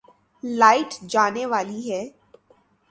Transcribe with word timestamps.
light 0.43 0.89
جانے 1.11 1.45
والی 1.51 1.81
ہے 1.91 2.03